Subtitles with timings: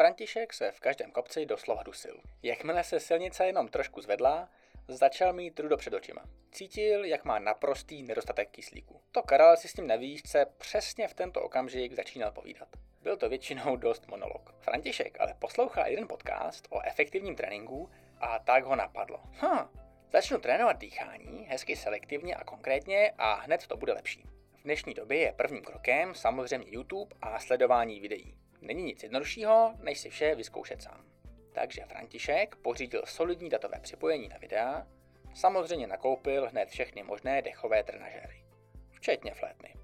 [0.00, 2.20] František se v každém kopci doslova dusil.
[2.42, 4.48] Jakmile se silnice jenom trošku zvedla,
[4.88, 6.24] začal mít trudo před očima.
[6.52, 9.00] Cítil, jak má naprostý nedostatek kyslíku.
[9.12, 12.68] To Karel si s tím na výšce přesně v tento okamžik začínal povídat.
[13.02, 14.54] Byl to většinou dost monolog.
[14.60, 17.90] František ale poslouchal jeden podcast o efektivním tréninku
[18.20, 19.20] a tak ho napadlo.
[19.42, 19.68] Hm,
[20.12, 24.24] začnu trénovat dýchání, hezky selektivně a konkrétně a hned to bude lepší.
[24.58, 28.39] V dnešní době je prvním krokem samozřejmě YouTube a sledování videí.
[28.60, 31.04] Není nic jednoduššího, než si vše vyzkoušet sám.
[31.52, 34.86] Takže František pořídil solidní datové připojení na videa,
[35.34, 38.44] samozřejmě nakoupil hned všechny možné dechové trenažéry,
[38.90, 39.74] včetně flétny.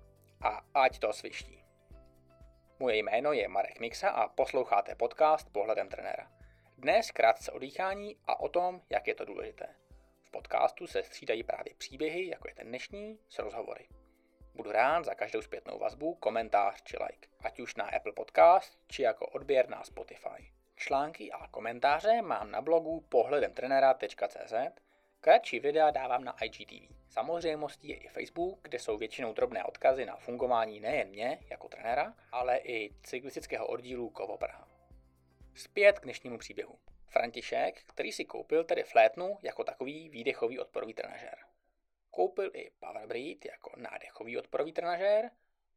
[0.41, 1.65] A ať to sviští.
[2.79, 6.31] Moje jméno je Marek Mixa a posloucháte podcast Pohledem trenéra.
[6.79, 9.67] Dnes krátce o dýchání a o tom, jak je to důležité.
[10.23, 13.89] V podcastu se střídají právě příběhy, jako je ten dnešní, s rozhovory.
[14.57, 19.03] Budu rád za každou zpětnou vazbu, komentář či like, ať už na Apple Podcast, či
[19.03, 20.53] jako odběr na Spotify.
[20.77, 24.55] Články a komentáře mám na blogu pohledemtrenera.cz,
[25.21, 26.95] kratší videa dávám na IGTV.
[27.09, 32.15] Samozřejmostí je i Facebook, kde jsou většinou drobné odkazy na fungování nejen mě jako trenéra,
[32.33, 34.69] ale i cyklistického oddílu Kovo Praha.
[35.55, 36.79] Zpět k dnešnímu příběhu.
[37.09, 41.46] František, který si koupil tedy flétnu jako takový výdechový odporový trenažér.
[42.17, 45.31] Koupil i Powerbreed jako nádechový odporový trenažér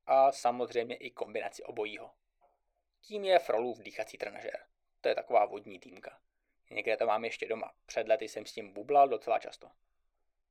[0.05, 2.11] a samozřejmě i kombinaci obojího.
[3.01, 4.65] Tím je Frolův dýchací trenažér.
[5.01, 6.19] To je taková vodní týmka.
[6.69, 7.73] Někde to mám ještě doma.
[7.85, 9.71] Před lety jsem s tím bublal docela často.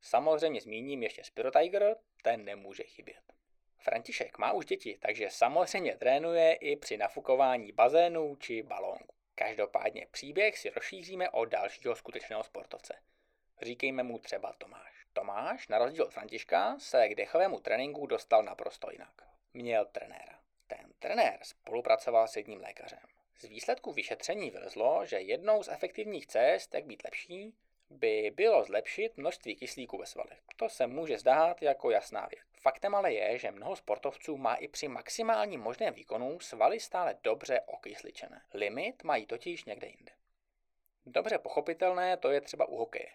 [0.00, 3.33] Samozřejmě zmíním ještě Spiro Tiger, ten nemůže chybět.
[3.78, 9.14] František má už děti, takže samozřejmě trénuje i při nafukování bazénů či balónku.
[9.34, 13.03] Každopádně příběh si rozšíříme o dalšího skutečného sportovce.
[13.62, 14.97] Říkejme mu třeba Tomáš.
[15.19, 19.12] Tomáš, na rozdíl od Františka, se k dechovému tréninku dostal naprosto jinak.
[19.55, 20.38] Měl trenéra.
[20.66, 22.98] Ten trenér spolupracoval s jedním lékařem.
[23.38, 27.55] Z výsledku vyšetření vylezlo, že jednou z efektivních cest, jak být lepší,
[27.91, 30.38] by bylo zlepšit množství kyslíku ve svalech.
[30.56, 32.47] To se může zdát jako jasná věc.
[32.60, 37.60] Faktem ale je, že mnoho sportovců má i při maximálním možném výkonu svaly stále dobře
[37.60, 38.43] okysličené.
[38.54, 40.12] Limit mají totiž někde jinde.
[41.06, 43.10] Dobře pochopitelné to je třeba u hokeje.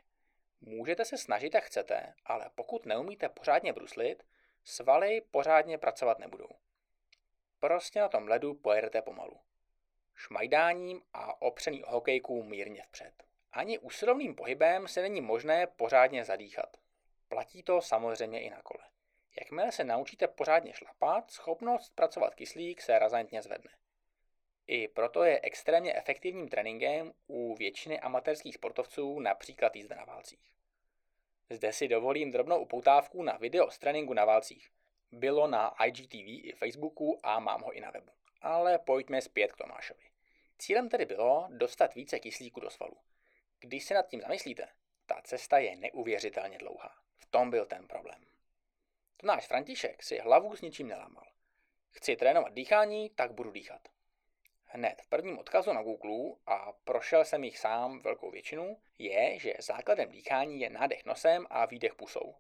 [0.66, 4.24] Můžete se snažit, jak chcete, ale pokud neumíte pořádně bruslit,
[4.64, 6.50] svaly pořádně pracovat nebudou.
[7.60, 9.40] Prostě na tom ledu pojedete pomalu
[10.16, 13.24] šmajdáním a opřený o hokejku mírně vpřed.
[13.52, 16.78] Ani usilovným pohybem se není možné pořádně zadýchat.
[17.28, 18.84] Platí to samozřejmě i na kole.
[19.40, 23.72] Jakmile se naučíte pořádně šlapat, schopnost pracovat kyslík se razantně zvedne.
[24.68, 30.54] I proto je extrémně efektivním tréninkem u většiny amatérských sportovců například jízda na válcích.
[31.50, 34.70] Zde si dovolím drobnou upoutávku na video z tréninku na válcích.
[35.12, 38.12] Bylo na IGTV i Facebooku a mám ho i na webu.
[38.42, 40.04] Ale pojďme zpět k Tomášovi.
[40.60, 42.98] Cílem tedy bylo dostat více kyslíku do svalu.
[43.60, 44.68] Když se nad tím zamyslíte,
[45.06, 46.96] ta cesta je neuvěřitelně dlouhá.
[47.18, 48.26] V tom byl ten problém.
[49.18, 51.26] To náš František si hlavu s ničím nelámal.
[51.90, 53.93] Chci trénovat dýchání, tak budu dýchat.
[54.76, 59.54] Hned v prvním odkazu na Google, a prošel jsem jich sám velkou většinu, je, že
[59.60, 62.36] základem dýchání je nádech nosem a výdech pusou.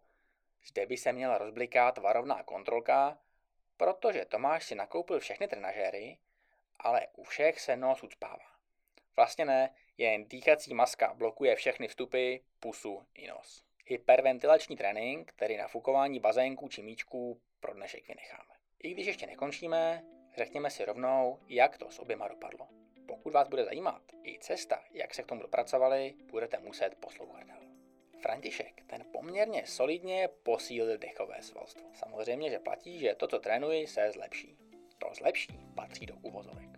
[0.65, 3.17] Zde by se měla rozblikat varovná kontrolka,
[3.77, 6.17] protože Tomáš si nakoupil všechny trenažéry,
[6.79, 8.45] ale u všech se nos ucpává.
[9.15, 13.63] Vlastně ne, jen dýchací maska blokuje všechny vstupy, pusu i nos.
[13.85, 18.53] Hyperventilační trénink, tedy nafukování bazénku či míčků, pro dnešek vynecháme.
[18.83, 20.03] I když ještě nekončíme,
[20.37, 22.67] řekněme si rovnou, jak to s oběma dopadlo.
[23.07, 27.57] Pokud vás bude zajímat i cesta, jak se k tomu dopracovali, budete muset poslouchat dál.
[28.21, 31.85] František ten poměrně solidně posílil dechové svalstvo.
[31.93, 34.57] Samozřejmě, že platí, že to, co trénuji, se zlepší.
[34.97, 36.69] To zlepší patří do uvozovek.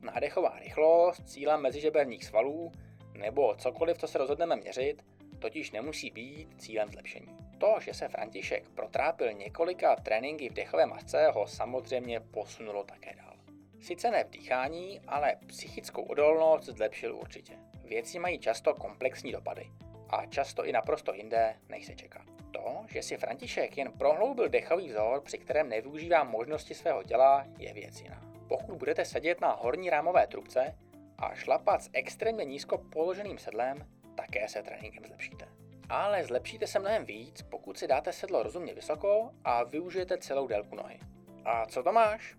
[0.00, 2.72] Nádechová rychlost, cílem mezižeberních svalů
[3.12, 5.02] nebo cokoliv, co se rozhodneme měřit,
[5.38, 7.36] totiž nemusí být cílem zlepšení.
[7.62, 13.36] To, že se František protrápil několika tréninky v dechové masce, ho samozřejmě posunulo také dál.
[13.80, 17.52] Sice ne v dýchání, ale psychickou odolnost zlepšil určitě.
[17.84, 19.70] Věci mají často komplexní dopady
[20.10, 22.24] a často i naprosto jinde, než se čeká.
[22.52, 27.72] To, že si František jen prohloubil dechový vzor, při kterém nevyužívá možnosti svého těla, je
[27.72, 28.22] věc jiná.
[28.48, 30.74] Pokud budete sedět na horní rámové trubce
[31.18, 35.61] a šlapat s extrémně nízko položeným sedlem, také se tréninkem zlepšíte.
[35.92, 40.76] Ale zlepšíte se mnohem víc, pokud si dáte sedlo rozumně vysoko a využijete celou délku
[40.76, 41.00] nohy.
[41.44, 42.36] A co to máš?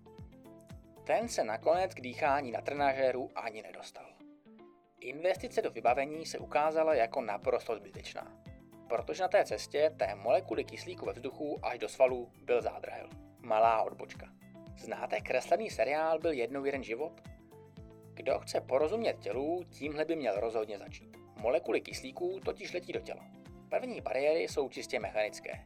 [1.04, 4.06] Ten se nakonec k dýchání na trenažéru ani nedostal.
[5.00, 8.36] Investice do vybavení se ukázala jako naprosto zbytečná,
[8.88, 13.08] protože na té cestě té molekuly kyslíku ve vzduchu až do svalu byl zádrhel.
[13.38, 14.26] Malá odbočka.
[14.76, 17.20] Znáte kreslený seriál Byl jednou jeden život?
[18.14, 21.16] Kdo chce porozumět tělu, tímhle by měl rozhodně začít.
[21.40, 23.43] Molekuly kyslíků totiž letí do těla.
[23.80, 25.64] První bariéry jsou čistě mechanické.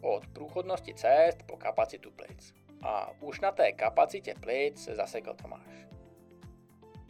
[0.00, 2.54] Od průchodnosti cest po kapacitu plic.
[2.82, 5.86] A už na té kapacitě plic se zasekl Tomáš.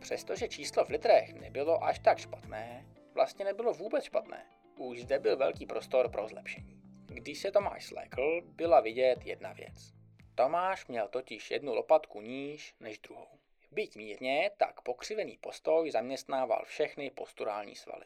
[0.00, 4.46] Přestože číslo v litrech nebylo až tak špatné, vlastně nebylo vůbec špatné.
[4.76, 6.82] Už zde byl velký prostor pro zlepšení.
[7.06, 9.92] Když se Tomáš slékl, byla vidět jedna věc.
[10.34, 13.38] Tomáš měl totiž jednu lopatku níž než druhou.
[13.70, 18.04] Byť mírně, tak pokřivený postoj zaměstnával všechny posturální svaly.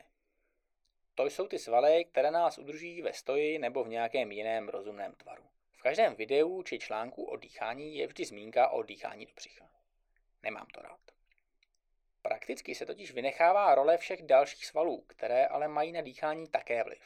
[1.15, 5.45] To jsou ty svaly, které nás udrží ve stoji nebo v nějakém jiném rozumném tvaru.
[5.73, 9.69] V každém videu či článku o dýchání je vždy zmínka o dýchání do břicha.
[10.43, 11.01] Nemám to rád.
[12.23, 17.03] Prakticky se totiž vynechává role všech dalších svalů, které ale mají na dýchání také vliv.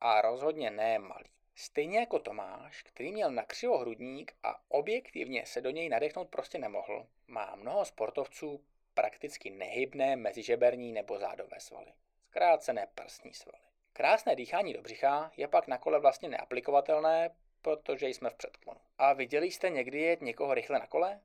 [0.00, 1.30] A rozhodně ne malý.
[1.54, 3.46] Stejně jako Tomáš, který měl na
[3.78, 8.64] hrudník a objektivně se do něj nadechnout prostě nemohl, má mnoho sportovců
[8.94, 11.92] prakticky nehybné mezižeberní nebo zádové svaly.
[12.36, 13.58] Zkrácené prsní svaly.
[13.92, 17.30] Krásné dýchání do břicha je pak na kole vlastně neaplikovatelné,
[17.62, 18.80] protože jsme v předklonu.
[18.98, 21.20] A viděli jste někdy jet někoho rychle na kole?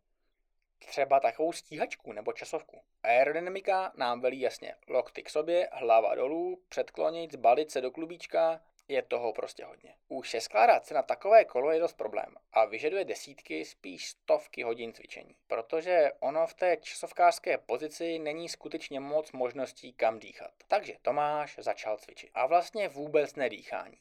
[0.80, 2.82] Třeba takovou stíhačku nebo časovku.
[3.04, 8.62] Aerodynamika nám velí jasně lokty k sobě, hlava dolů, předklonit, zbalit se do klubíčka,
[8.92, 9.96] je toho prostě hodně.
[10.24, 14.94] Se skládat se na takové kolo je dost problém a vyžaduje desítky, spíš stovky hodin
[14.94, 15.36] cvičení.
[15.48, 20.52] Protože ono v té časovkářské pozici není skutečně moc možností kam dýchat.
[20.68, 22.30] Takže Tomáš začal cvičit.
[22.34, 23.98] A vlastně vůbec nedýchání.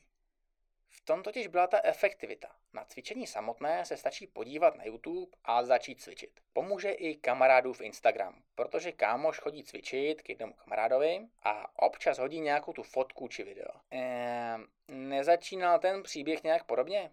[1.03, 2.57] V tom totiž byla ta efektivita.
[2.73, 6.41] Na cvičení samotné se stačí podívat na YouTube a začít cvičit.
[6.53, 12.73] Pomůže i kamarádův Instagram, protože kámoš chodí cvičit k jednomu kamarádovi a občas hodí nějakou
[12.73, 13.71] tu fotku či video.
[13.91, 17.11] Ehm, nezačínal ten příběh nějak podobně?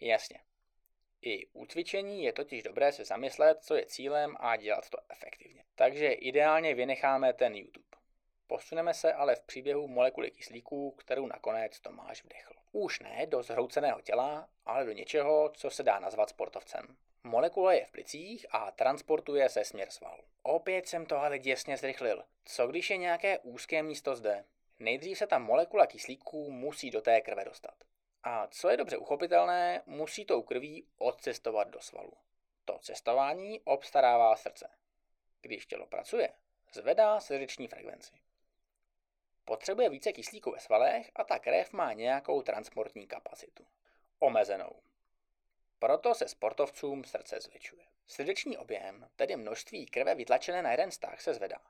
[0.00, 0.40] Jasně.
[1.22, 5.64] I u cvičení je totiž dobré se zamyslet, co je cílem a dělat to efektivně.
[5.74, 7.88] Takže ideálně vynecháme ten YouTube.
[8.46, 12.57] Posuneme se ale v příběhu molekuly kyslíků, kterou nakonec Tomáš vdechl.
[12.72, 16.96] Už ne do zhrouceného těla, ale do něčeho, co se dá nazvat sportovcem.
[17.24, 20.20] Molekula je v plicích a transportuje se směr sval.
[20.42, 22.24] Opět jsem to ale děsně zrychlil.
[22.44, 24.44] Co když je nějaké úzké místo zde?
[24.78, 27.74] Nejdřív se ta molekula kyslíků musí do té krve dostat.
[28.22, 32.12] A co je dobře uchopitelné, musí tou krví odcestovat do svalu.
[32.64, 34.70] To cestování obstarává srdce.
[35.40, 36.32] Když tělo pracuje,
[36.72, 38.12] zvedá srdeční frekvenci.
[39.48, 43.66] Potřebuje více kyslíku ve svalech a ta krev má nějakou transportní kapacitu.
[44.18, 44.82] Omezenou.
[45.78, 47.82] Proto se sportovcům srdce zvětšuje.
[48.06, 51.60] Srdeční objem, tedy množství krve vytlačené na jeden stah, se zvedá.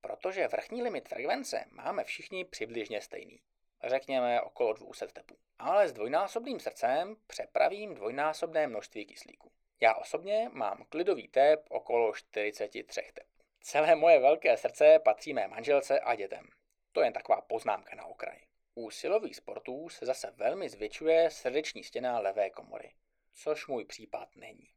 [0.00, 3.40] Protože vrchní limit frekvence máme všichni přibližně stejný.
[3.84, 5.36] Řekněme okolo 200 tepů.
[5.58, 9.52] Ale s dvojnásobným srdcem přepravím dvojnásobné množství kyslíku.
[9.80, 13.28] Já osobně mám klidový tep okolo 43 tepů.
[13.60, 16.50] Celé moje velké srdce patří mé manželce a dětem.
[16.92, 18.46] To je taková poznámka na okraji.
[18.74, 22.94] U silových sportů se zase velmi zvětšuje srdeční stěna levé komory,
[23.32, 24.68] což můj případ není.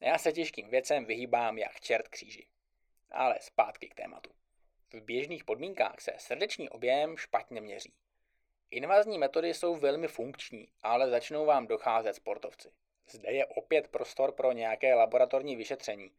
[0.00, 2.46] Já se těžkým věcem vyhýbám jak čert kříži.
[3.10, 4.30] Ale zpátky k tématu.
[4.92, 7.94] V běžných podmínkách se srdeční objem špatně měří.
[8.70, 12.72] Invazní metody jsou velmi funkční, ale začnou vám docházet sportovci.
[13.08, 16.10] Zde je opět prostor pro nějaké laboratorní vyšetření,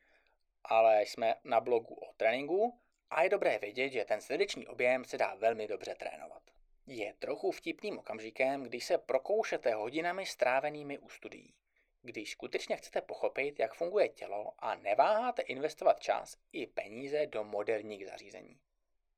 [0.63, 5.17] ale jsme na blogu o tréninku a je dobré vědět, že ten srdeční objem se
[5.17, 6.41] dá velmi dobře trénovat.
[6.87, 11.53] Je trochu vtipným okamžikem, když se prokoušete hodinami strávenými u studií.
[12.01, 18.07] Když skutečně chcete pochopit, jak funguje tělo a neváháte investovat čas i peníze do moderních
[18.07, 18.59] zařízení.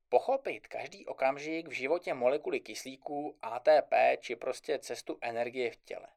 [0.09, 6.07] Pochopit každý okamžik v životě molekuly kyslíků, ATP či prostě cestu energie v těle.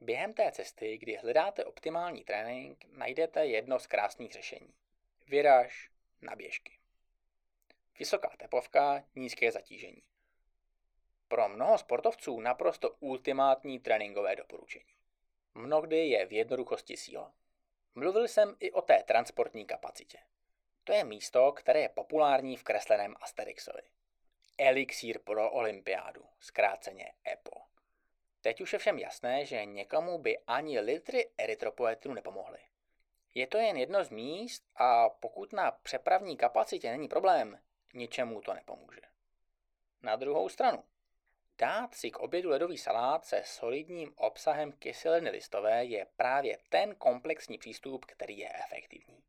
[0.00, 4.74] Během té cesty, kdy hledáte optimální trénink, najdete jedno z krásných řešení.
[5.28, 5.90] Vyraž
[6.22, 6.77] na běžky.
[7.98, 10.02] Vysoká tepovka, nízké zatížení.
[11.28, 14.94] Pro mnoho sportovců naprosto ultimátní tréninkové doporučení.
[15.54, 17.34] Mnohdy je v jednoduchosti síla.
[17.94, 20.18] Mluvil jsem i o té transportní kapacitě.
[20.84, 23.82] To je místo, které je populární v kresleném Asterixovi.
[24.58, 27.60] Elixír pro olympiádu, zkráceně EPO.
[28.40, 32.58] Teď už je všem jasné, že někomu by ani litry erytropoetinu nepomohly.
[33.34, 37.60] Je to jen jedno z míst a pokud na přepravní kapacitě není problém,
[37.94, 39.00] ničemu to nepomůže.
[40.02, 40.84] Na druhou stranu,
[41.58, 47.58] dát si k obědu ledový salát se solidním obsahem kyseliny listové je právě ten komplexní
[47.58, 49.22] přístup, který je efektivní.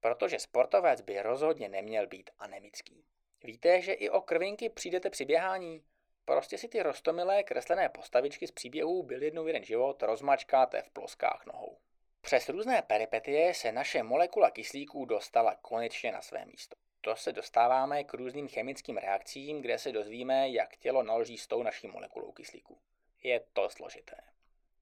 [0.00, 3.04] Protože sportovec by rozhodně neměl být anemický.
[3.44, 5.84] Víte, že i o krvinky přijdete při běhání?
[6.24, 11.46] Prostě si ty rostomilé kreslené postavičky z příběhů byl jednou jeden život rozmačkáte v ploskách
[11.46, 11.78] nohou.
[12.20, 16.76] Přes různé peripetie se naše molekula kyslíku dostala konečně na své místo.
[17.06, 21.62] To se dostáváme k různým chemickým reakcím, kde se dozvíme, jak tělo naloží s tou
[21.62, 22.78] naší molekulou kyslíku.
[23.22, 24.16] Je to složité.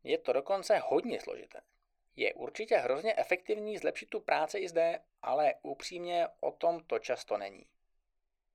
[0.04, 1.60] Je to dokonce hodně složité.
[2.16, 7.38] Je určitě hrozně efektivní zlepšit tu práci i zde, ale upřímně o tom to často
[7.38, 7.66] není.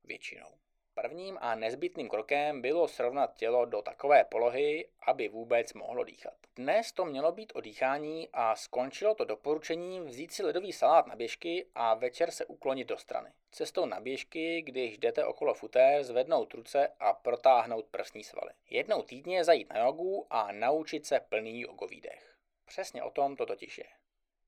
[0.04, 0.58] Většinou.
[1.02, 6.34] Prvním a nezbytným krokem bylo srovnat tělo do takové polohy, aby vůbec mohlo dýchat.
[6.56, 11.16] Dnes to mělo být o dýchání a skončilo to doporučením vzít si ledový salát na
[11.16, 13.30] běžky a večer se uklonit do strany.
[13.52, 18.52] Cestou na běžky, když jdete okolo futé, zvednout ruce a protáhnout prsní svaly.
[18.70, 22.36] Jednou týdně zajít na jogu a naučit se plný jogový dech.
[22.66, 23.88] Přesně o tom to totiž je.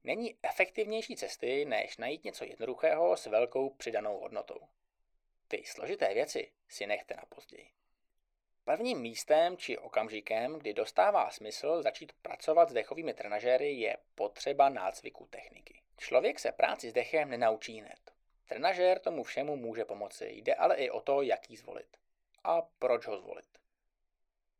[0.04, 4.60] Není efektivnější cesty, než najít něco jednoduchého s velkou přidanou hodnotou.
[5.52, 7.70] Ty složité věci si nechte na později.
[8.64, 15.28] Prvním místem či okamžikem, kdy dostává smysl začít pracovat s dechovými trenažéry, je potřeba nácviku
[15.30, 15.82] techniky.
[15.98, 18.12] Člověk se práci s dechem nenaučí hned.
[18.48, 21.98] Trenažér tomu všemu může pomoci, jde ale i o to, jaký zvolit.
[22.44, 23.58] A proč ho zvolit.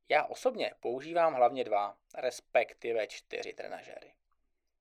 [0.10, 4.14] Já osobně používám hlavně dva, respektive čtyři trenažéry.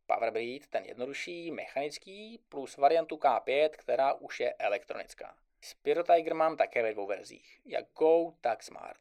[0.07, 5.37] Powerbreed, ten jednodušší, mechanický, plus variantu K5, která už je elektronická.
[5.63, 9.01] Spiro Tiger mám také ve dvou verzích, jak Go, tak Smart.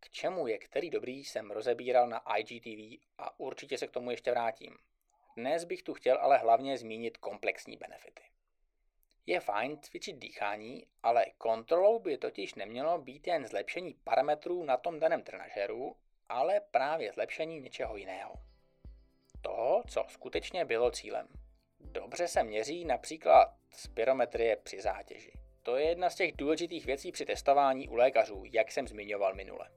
[0.00, 4.30] K čemu je který dobrý jsem rozebíral na IGTV a určitě se k tomu ještě
[4.30, 4.78] vrátím.
[5.36, 8.22] Dnes bych tu chtěl ale hlavně zmínit komplexní benefity.
[9.26, 15.00] Je fajn cvičit dýchání, ale kontrolou by totiž nemělo být jen zlepšení parametrů na tom
[15.00, 15.96] daném trenažéru,
[16.28, 18.34] ale právě zlepšení něčeho jiného.
[19.42, 21.28] Toho, co skutečně bylo cílem.
[21.80, 25.32] Dobře se měří například spirometrie při zátěži.
[25.62, 29.70] To je jedna z těch důležitých věcí při testování u lékařů, jak jsem zmiňoval minule.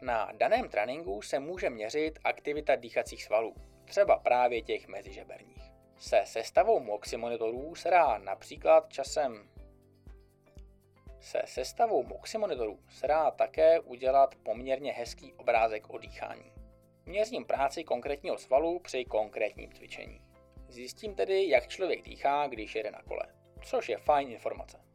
[0.00, 5.62] Na daném tréninku se může měřit aktivita dýchacích svalů, třeba právě těch mezižeberních.
[5.98, 9.48] Se sestavou MOXy monitorů se dá například časem
[11.22, 16.52] se sestavou MOXy monitorů se dá také udělat poměrně hezký obrázek o dýchání.
[17.06, 20.20] Měřím práci konkrétního svalu při konkrétním cvičení.
[20.68, 23.26] Zjistím tedy, jak člověk dýchá, když jede na kole,
[23.64, 24.91] což je fajn informace.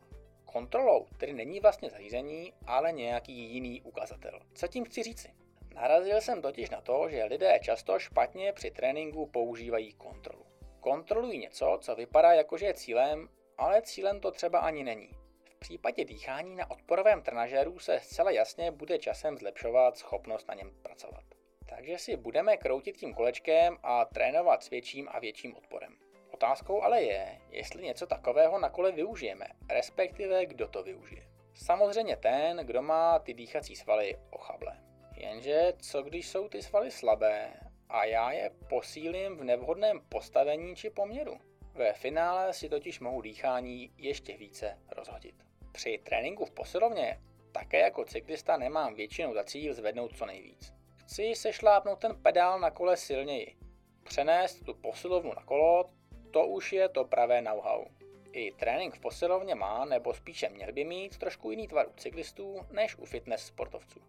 [0.51, 4.39] Kontrolou tedy není vlastně zařízení, ale nějaký jiný ukazatel.
[4.53, 5.33] Co tím chci říci?
[5.75, 10.45] Narazil jsem totiž na to, že lidé často špatně při tréninku používají kontrolu.
[10.79, 15.09] Kontrolují něco, co vypadá jako že je cílem, ale cílem to třeba ani není.
[15.43, 20.71] V případě dýchání na odporovém trenažéru se zcela jasně bude časem zlepšovat schopnost na něm
[20.81, 21.23] pracovat.
[21.69, 26.06] Takže si budeme kroutit tím kolečkem a trénovat s větším a větším odporem.
[26.37, 31.27] Otázkou ale je, jestli něco takového na kole využijeme, respektive kdo to využije.
[31.53, 34.77] Samozřejmě ten, kdo má ty dýchací svaly ochable.
[35.15, 37.53] Jenže co když jsou ty svaly slabé
[37.89, 41.37] a já je posílím v nevhodném postavení či poměru?
[41.73, 45.35] Ve finále si totiž mohu dýchání ještě více rozhodit.
[45.71, 50.73] Při tréninku v posilovně také jako cyklista nemám většinou za cíl zvednout co nejvíc.
[50.97, 53.57] Chci se šlápnout ten pedál na kole silněji,
[54.03, 55.96] přenést tu posilovnu na kolo,
[56.37, 57.85] to už je to pravé know-how.
[58.31, 62.59] I trénink v posilovně má, nebo spíše měl by mít trošku jiný tvar u cyklistů
[62.71, 63.99] než u fitness sportovců.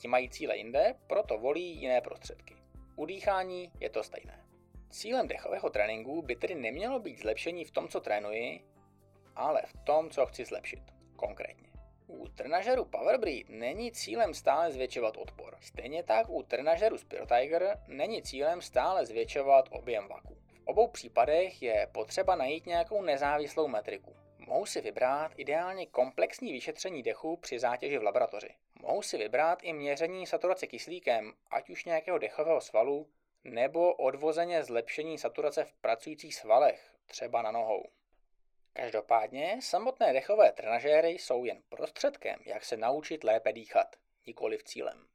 [0.00, 2.56] Ti mají cíle jinde, proto volí jiné prostředky.
[2.96, 4.44] U dýchání je to stejné.
[4.90, 8.64] Cílem dechového tréninku by tedy nemělo být zlepšení v tom, co trénuji,
[9.36, 10.82] ale v tom, co chci zlepšit,
[11.16, 11.68] konkrétně.
[12.06, 15.56] U trenažeru Powerbreed není cílem stále zvětšovat odpor.
[15.60, 21.88] Stejně tak u trenažeru Spiro Tiger není cílem stále zvětšovat objem vaku obou případech je
[21.92, 24.16] potřeba najít nějakou nezávislou metriku.
[24.38, 28.54] Mohu si vybrat ideálně komplexní vyšetření dechu při zátěži v laboratoři.
[28.82, 33.08] Mohu si vybrat i měření saturace kyslíkem, ať už nějakého dechového svalu,
[33.44, 37.84] nebo odvozeně zlepšení saturace v pracujících svalech, třeba na nohou.
[38.72, 45.06] Každopádně samotné dechové trenažéry jsou jen prostředkem, jak se naučit lépe dýchat, nikoli v cílem.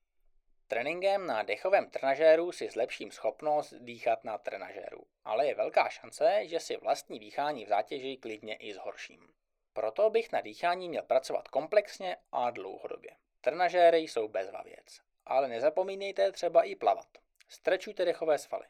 [0.67, 6.60] Tréninkem na dechovém trenažéru si zlepším schopnost dýchat na trenažéru, ale je velká šance, že
[6.60, 9.27] si vlastní dýchání v zátěži klidně i zhorším.
[9.74, 13.12] Proto bych na dýchání měl pracovat komplexně a dlouhodobě.
[13.41, 17.07] Trenažéry jsou bezva věc, ale nezapomínejte třeba i plavat.
[17.48, 18.65] Strečujte dechové svaly.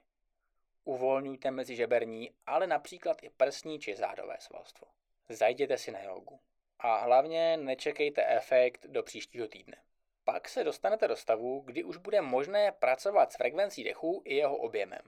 [0.83, 4.87] Uvolňujte mezi žeberní, ale například i prsní či zádové svalstvo.
[5.29, 6.39] Zajděte si na jogu.
[6.79, 9.77] A hlavně nečekejte efekt do příštího týdne.
[10.25, 14.57] Pak se dostanete do stavu, kdy už bude možné pracovat s frekvencí dechu i jeho
[14.57, 15.01] objemem.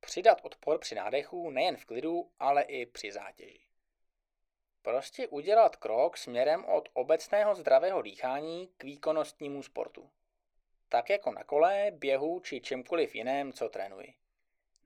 [0.00, 3.66] Přidat odpor při nádechu nejen v klidu, ale i při zátěži.
[4.82, 10.10] Prostě udělat krok směrem od obecného zdravého dýchání k výkonnostnímu sportu.
[10.88, 14.14] Tak jako na kole, běhu či čemkoliv jiném, co trénuji.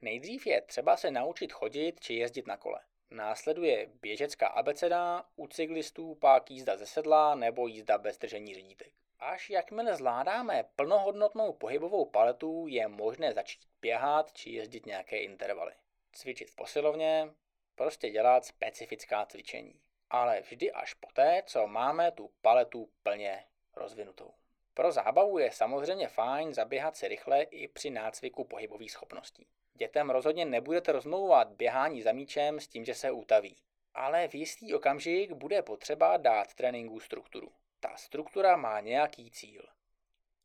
[0.00, 2.80] Nejdřív je třeba se naučit chodit či jezdit na kole.
[3.10, 8.92] Následuje běžecká abeceda, u cyklistů pak jízda ze sedla nebo jízda bez držení řídítek.
[9.20, 15.72] Až jakmile zvládáme plnohodnotnou pohybovou paletu, je možné začít běhat či jezdit nějaké intervaly.
[16.12, 17.30] Cvičit v posilovně,
[17.74, 19.80] prostě dělat specifická cvičení.
[20.10, 23.44] Ale vždy až poté, co máme tu paletu plně
[23.76, 24.34] rozvinutou.
[24.74, 29.46] Pro zábavu je samozřejmě fajn zaběhat si rychle i při nácviku pohybových schopností.
[29.74, 33.56] Dětem rozhodně nebudete rozmlouvat běhání za míčem s tím, že se utaví.
[33.94, 37.52] Ale v jistý okamžik bude potřeba dát tréninku strukturu.
[37.80, 39.62] Ta struktura má nějaký cíl.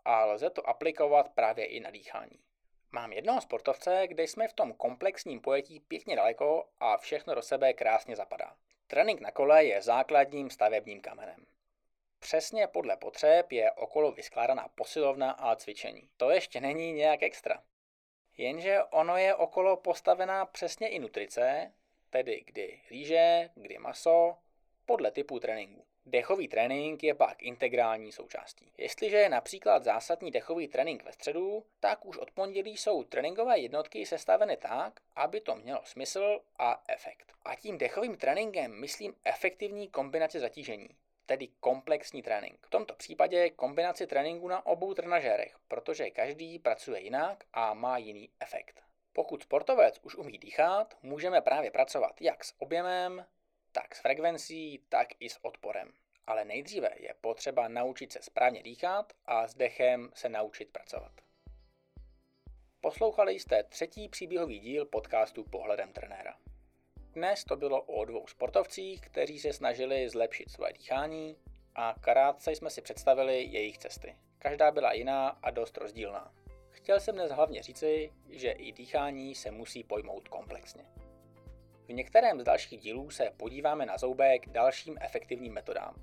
[0.05, 2.39] A lze to aplikovat právě i na dýchání.
[2.91, 7.73] Mám jednoho sportovce, kde jsme v tom komplexním pojetí pěkně daleko a všechno do sebe
[7.73, 8.55] krásně zapadá.
[8.87, 11.45] Trénink na kole je základním stavebním kamenem.
[12.19, 16.09] Přesně podle potřeb je okolo vyskládaná posilovna a cvičení.
[16.17, 17.63] To ještě není nějak extra.
[18.37, 21.73] Jenže ono je okolo postavená přesně i nutrice,
[22.09, 24.37] tedy kdy rýže, kdy maso,
[24.85, 25.85] podle typu tréninku.
[26.05, 28.71] Dechový trénink je pak integrální součástí.
[28.77, 34.05] Jestliže je například zásadní dechový trénink ve středu, tak už od pondělí jsou tréninkové jednotky
[34.05, 37.33] sestaveny tak, aby to mělo smysl a efekt.
[37.45, 40.89] A tím dechovým tréninkem myslím efektivní kombinaci zatížení
[41.25, 42.59] tedy komplexní trénink.
[42.65, 48.29] V tomto případě kombinaci tréninku na obou trenažérech, protože každý pracuje jinak a má jiný
[48.39, 48.81] efekt.
[49.13, 53.25] Pokud sportovec už umí dýchat, můžeme právě pracovat jak s objemem,
[53.75, 55.94] tak s frekvencí, tak i s odporem.
[56.27, 61.12] Ale nejdříve je potřeba naučit se správně dýchat a s dechem se naučit pracovat.
[62.82, 66.38] Poslouchali jste třetí příběhový díl podcastu Pohledem trenéra.
[67.13, 71.38] Dnes to bylo o dvou sportovcích, kteří se snažili zlepšit své dýchání
[71.75, 74.15] a krátce jsme si představili jejich cesty.
[74.39, 76.34] Každá byla jiná a dost rozdílná.
[76.70, 80.86] Chtěl jsem dnes hlavně říci, že i dýchání se musí pojmout komplexně.
[81.87, 85.95] V některém z dalších dílů se podíváme na zoubek dalším efektivním metodám.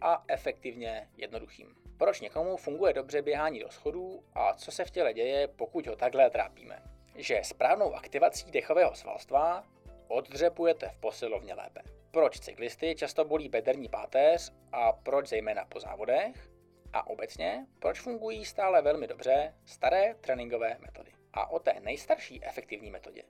[0.00, 1.74] A efektivně jednoduchým.
[1.98, 5.96] Proč někomu funguje dobře běhání do schodů a co se v těle děje, pokud ho
[5.96, 6.82] takhle trápíme.
[7.16, 9.64] Že správnou aktivací dechového svalstva
[10.08, 11.80] oddřepujete v posilovně lépe.
[12.10, 16.50] Proč cyklisty často bolí bederní páteř a proč zejména po závodech?
[16.92, 21.12] A obecně, proč fungují stále velmi dobře staré tréninkové metody?
[21.32, 23.22] A o té nejstarší efektivní metodě.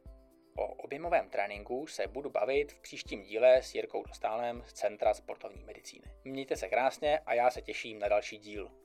[0.57, 5.65] O objemovém tréninku se budu bavit v příštím díle s Jirkou Dostálem z Centra sportovní
[5.65, 6.07] medicíny.
[6.25, 8.84] Mějte se krásně a já se těším na další díl.